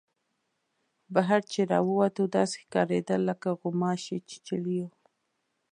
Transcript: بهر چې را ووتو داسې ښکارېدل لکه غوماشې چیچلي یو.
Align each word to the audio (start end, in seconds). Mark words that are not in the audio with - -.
بهر 1.13 1.41
چې 1.51 1.61
را 1.71 1.79
ووتو 1.87 2.23
داسې 2.37 2.55
ښکارېدل 2.63 3.19
لکه 3.29 3.49
غوماشې 3.59 4.17
چیچلي 4.29 4.73
یو. 4.81 4.89